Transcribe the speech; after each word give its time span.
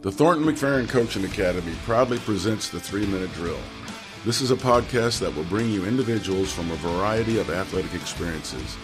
The 0.00 0.12
Thornton 0.12 0.46
McFerrin 0.46 0.88
Coaching 0.88 1.24
Academy 1.24 1.74
proudly 1.84 2.18
presents 2.18 2.68
the 2.68 2.78
three 2.78 3.04
minute 3.04 3.32
drill. 3.32 3.58
This 4.24 4.40
is 4.40 4.52
a 4.52 4.56
podcast 4.56 5.18
that 5.18 5.34
will 5.34 5.42
bring 5.44 5.72
you 5.72 5.86
individuals 5.86 6.52
from 6.52 6.70
a 6.70 6.76
variety 6.76 7.40
of 7.40 7.50
athletic 7.50 7.92
experiences. 7.94 8.76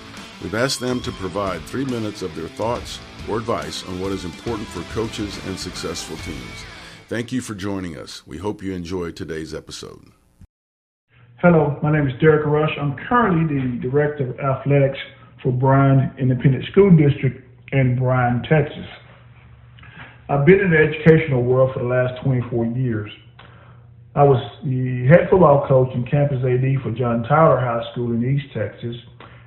We've 0.43 0.57
asked 0.57 0.81
them 0.81 1.01
to 1.03 1.13
provide 1.13 1.61
three 1.63 1.85
minutes 1.85 2.23
of 2.23 2.35
their 2.35 2.49
thoughts 2.49 2.99
or 3.29 3.39
advice 3.39 3.87
on 3.87 4.01
what 4.01 4.11
is 4.11 4.25
important 4.25 4.67
for 4.67 4.83
coaches 4.93 5.39
and 5.47 5.57
successful 5.57 6.17
teams. 6.17 6.65
Thank 7.07 7.31
you 7.31 7.41
for 7.41 7.55
joining 7.55 7.97
us. 7.97 8.27
We 8.27 8.39
hope 8.39 8.61
you 8.61 8.73
enjoy 8.73 9.13
today's 9.13 9.55
episode. 9.55 10.11
Hello, 11.37 11.79
my 11.81 11.93
name 11.93 12.09
is 12.09 12.15
Dereck 12.15 12.45
Rush. 12.45 12.77
I'm 12.81 12.97
currently 13.09 13.55
the 13.55 13.89
Director 13.89 14.31
of 14.31 14.41
Athletics 14.41 14.99
for 15.45 15.53
Bryan 15.53 16.11
Independent 16.19 16.65
School 16.73 16.91
District 16.91 17.41
in 17.71 17.97
Bryan, 18.01 18.43
Texas. 18.51 18.89
I've 20.27 20.47
been 20.47 20.61
in 20.61 20.71
the 20.71 20.79
educational 20.79 21.43
world 21.43 21.73
for 21.75 21.81
the 21.81 21.89
last 21.89 22.23
24 22.25 22.65
years. 22.67 23.11
I 24.15 24.23
was 24.23 24.41
the 24.65 25.07
head 25.09 25.29
football 25.29 25.67
coach 25.69 25.91
and 25.93 26.09
campus 26.11 26.39
AD 26.39 26.65
for 26.83 26.93
John 26.93 27.25
Tyler 27.25 27.61
High 27.61 27.85
School 27.93 28.13
in 28.13 28.25
East 28.25 28.47
Texas, 28.55 28.97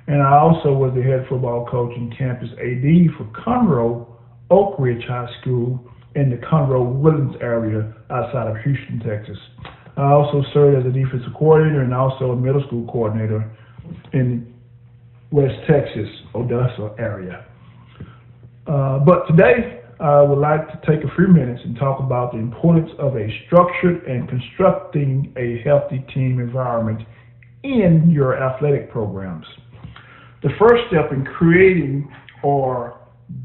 and 0.06 0.22
I 0.22 0.38
also 0.38 0.72
was 0.72 0.92
the 0.94 1.02
head 1.02 1.26
football 1.28 1.66
coach 1.66 1.90
and 1.96 2.16
campus 2.16 2.50
AD 2.52 3.10
for 3.18 3.24
Conroe 3.34 4.06
Oak 4.50 4.78
Ridge 4.78 5.02
High 5.08 5.28
School 5.40 5.80
in 6.14 6.30
the 6.30 6.36
Conroe 6.36 6.84
Woodlands 6.84 7.36
area 7.40 7.92
outside 8.10 8.46
of 8.46 8.56
Houston, 8.62 9.00
Texas. 9.00 9.38
I 9.96 10.12
also 10.12 10.44
served 10.54 10.78
as 10.78 10.86
a 10.86 10.94
defensive 10.94 11.34
coordinator 11.36 11.82
and 11.82 11.92
also 11.92 12.30
a 12.30 12.36
middle 12.36 12.62
school 12.68 12.86
coordinator 12.86 13.50
in 14.12 14.54
West 15.32 15.58
Texas, 15.68 16.08
Odessa 16.36 16.94
area. 17.00 17.44
Uh, 18.68 19.00
but 19.00 19.26
today, 19.26 19.77
I 20.00 20.22
would 20.22 20.38
like 20.38 20.68
to 20.68 20.86
take 20.86 21.04
a 21.04 21.14
few 21.16 21.26
minutes 21.26 21.60
and 21.64 21.76
talk 21.76 21.98
about 21.98 22.32
the 22.32 22.38
importance 22.38 22.90
of 23.00 23.16
a 23.16 23.28
structured 23.46 24.04
and 24.04 24.28
constructing 24.28 25.32
a 25.36 25.60
healthy 25.64 26.04
team 26.14 26.38
environment 26.38 27.00
in 27.64 28.08
your 28.08 28.40
athletic 28.40 28.92
programs. 28.92 29.44
The 30.42 30.50
first 30.56 30.84
step 30.88 31.10
in 31.12 31.24
creating 31.24 32.08
or 32.44 33.00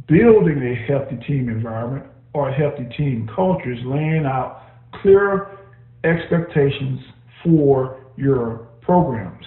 building 0.08 0.62
a 0.62 0.76
healthy 0.88 1.18
team 1.28 1.50
environment 1.50 2.06
or 2.34 2.50
a 2.50 2.54
healthy 2.54 2.88
team 2.96 3.28
culture 3.36 3.74
is 3.74 3.80
laying 3.86 4.26
out 4.26 4.62
clear 5.02 5.58
expectations 6.04 7.00
for 7.44 8.00
your 8.16 8.68
programs. 8.82 9.46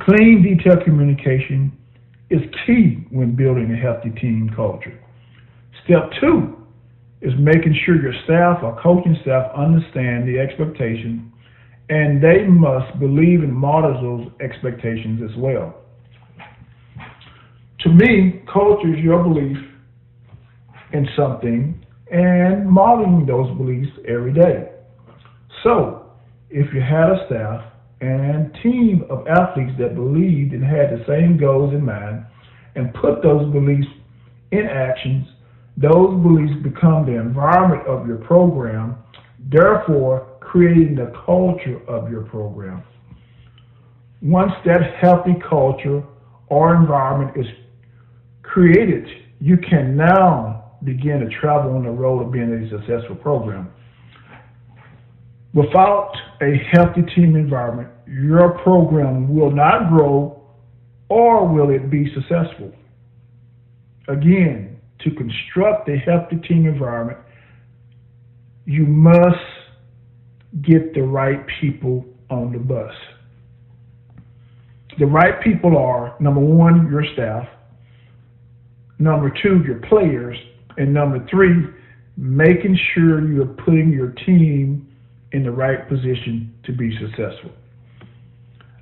Clean, 0.00 0.42
detailed 0.42 0.84
communication 0.84 1.76
is 2.30 2.40
key 2.64 3.04
when 3.10 3.36
building 3.36 3.70
a 3.72 3.76
healthy 3.76 4.10
team 4.18 4.50
culture. 4.56 4.98
Step 5.88 6.10
two 6.20 6.54
is 7.22 7.32
making 7.38 7.74
sure 7.86 8.00
your 8.00 8.12
staff 8.24 8.58
or 8.62 8.78
coaching 8.82 9.16
staff 9.22 9.50
understand 9.56 10.28
the 10.28 10.38
expectation 10.38 11.32
and 11.88 12.22
they 12.22 12.46
must 12.46 12.98
believe 13.00 13.42
and 13.42 13.54
model 13.54 13.94
those 14.02 14.30
expectations 14.42 15.22
as 15.24 15.34
well. 15.38 15.74
To 17.80 17.88
me, 17.88 18.42
culture 18.52 18.94
is 18.94 19.02
your 19.02 19.22
belief 19.22 19.56
in 20.92 21.08
something 21.16 21.82
and 22.10 22.68
modeling 22.68 23.24
those 23.24 23.56
beliefs 23.56 23.90
every 24.06 24.34
day. 24.34 24.68
So, 25.64 26.10
if 26.50 26.66
you 26.74 26.82
had 26.82 27.08
a 27.12 27.24
staff 27.26 27.64
and 28.02 28.52
team 28.62 29.06
of 29.08 29.26
athletes 29.26 29.72
that 29.78 29.94
believed 29.94 30.52
and 30.52 30.62
had 30.62 30.90
the 30.90 31.02
same 31.08 31.38
goals 31.38 31.72
in 31.72 31.82
mind 31.82 32.26
and 32.74 32.92
put 32.92 33.22
those 33.22 33.50
beliefs 33.52 33.88
in 34.52 34.66
actions 34.66 35.26
those 35.80 36.20
beliefs 36.22 36.60
become 36.62 37.06
the 37.06 37.12
environment 37.12 37.86
of 37.86 38.06
your 38.06 38.16
program, 38.16 38.96
therefore 39.48 40.26
creating 40.40 40.96
the 40.96 41.12
culture 41.24 41.80
of 41.86 42.10
your 42.10 42.22
program. 42.22 42.82
Once 44.20 44.52
that 44.64 44.94
healthy 45.00 45.36
culture 45.48 46.02
or 46.48 46.74
environment 46.74 47.36
is 47.36 47.46
created, 48.42 49.06
you 49.40 49.56
can 49.56 49.96
now 49.96 50.72
begin 50.82 51.20
to 51.20 51.28
travel 51.40 51.76
on 51.76 51.84
the 51.84 51.90
road 51.90 52.26
of 52.26 52.32
being 52.32 52.52
a 52.52 52.68
successful 52.70 53.14
program. 53.14 53.70
Without 55.54 56.12
a 56.42 56.56
healthy 56.72 57.02
team 57.14 57.36
environment, 57.36 57.88
your 58.06 58.58
program 58.64 59.32
will 59.32 59.52
not 59.52 59.90
grow 59.90 60.42
or 61.08 61.46
will 61.46 61.70
it 61.70 61.88
be 61.88 62.12
successful. 62.14 62.72
Again, 64.08 64.77
to 65.08 65.16
construct 65.16 65.88
a 65.88 65.96
healthy 65.96 66.36
team 66.36 66.66
environment, 66.66 67.18
you 68.64 68.84
must 68.84 69.38
get 70.62 70.94
the 70.94 71.02
right 71.02 71.44
people 71.60 72.04
on 72.30 72.52
the 72.52 72.58
bus. 72.58 72.92
The 74.98 75.06
right 75.06 75.40
people 75.42 75.76
are 75.76 76.16
number 76.20 76.40
one, 76.40 76.90
your 76.90 77.04
staff, 77.14 77.48
number 78.98 79.30
two, 79.42 79.62
your 79.64 79.80
players, 79.88 80.36
and 80.76 80.92
number 80.92 81.24
three, 81.30 81.66
making 82.16 82.78
sure 82.94 83.26
you're 83.30 83.46
putting 83.46 83.92
your 83.92 84.10
team 84.26 84.88
in 85.32 85.44
the 85.44 85.50
right 85.50 85.88
position 85.88 86.52
to 86.64 86.72
be 86.72 86.96
successful. 86.98 87.52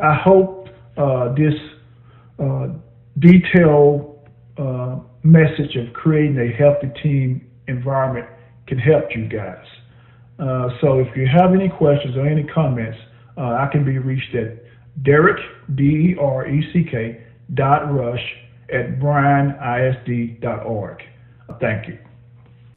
I 0.01 0.15
hope 0.15 0.69
uh, 0.97 1.35
this 1.35 1.55
uh, 2.39 2.69
detailed 3.19 4.29
uh, 4.57 5.01
message 5.27 5.77
of 5.77 5.93
creating 5.93 6.39
a 6.39 6.51
healthy 6.57 6.91
team 7.03 7.47
environment 7.69 8.27
can 8.67 8.79
help 8.79 9.15
you 9.15 9.29
guys. 9.29 9.67
Uh, 10.39 10.71
so 10.81 11.01
if 11.01 11.15
you 11.17 11.27
have 11.27 11.53
any 11.55 11.69
questions 11.69 12.17
or 12.17 12.27
any 12.27 12.45
comments, 12.45 12.97
uh, 13.37 13.43
I 13.43 13.69
can 13.71 13.85
be 13.85 13.99
reached 13.99 14.35
at 14.35 14.65
Dereck, 15.03 15.39
D-E-R-E-C-K, 15.75 17.21
dot 17.55 17.93
rush 17.93 18.35
at 18.73 18.99
bryanisd.org. 18.99 21.03
Thank 21.61 21.87
you. 21.89 21.99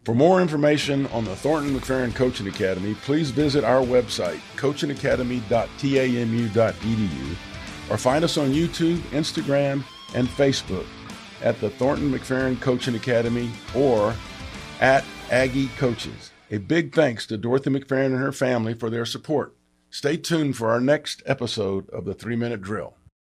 For 0.05 0.13
more 0.15 0.41
information 0.41 1.05
on 1.07 1.25
the 1.25 1.35
Thornton 1.35 1.77
McFerrin 1.77 2.15
Coaching 2.15 2.47
Academy, 2.47 2.93
please 2.95 3.31
visit 3.31 3.63
our 3.63 3.81
website, 3.81 4.39
coachingacademy.tamu.edu, 4.55 7.35
or 7.91 7.97
find 7.97 8.23
us 8.23 8.37
on 8.37 8.53
YouTube, 8.53 8.97
Instagram, 9.11 9.83
and 10.15 10.27
Facebook 10.27 10.87
at 11.41 11.59
the 11.59 11.69
Thornton 11.69 12.11
McFerrin 12.11 12.59
Coaching 12.59 12.95
Academy 12.95 13.49
or 13.75 14.13
at 14.79 15.03
Aggie 15.31 15.69
Coaches. 15.77 16.31
A 16.51 16.57
big 16.57 16.93
thanks 16.93 17.25
to 17.27 17.37
Dorothy 17.37 17.69
McFerrin 17.69 18.07
and 18.07 18.17
her 18.17 18.31
family 18.31 18.73
for 18.73 18.89
their 18.89 19.05
support. 19.05 19.55
Stay 19.89 20.17
tuned 20.17 20.57
for 20.57 20.69
our 20.69 20.79
next 20.79 21.23
episode 21.25 21.89
of 21.89 22.05
the 22.05 22.13
Three 22.13 22.35
Minute 22.35 22.61
Drill. 22.61 22.95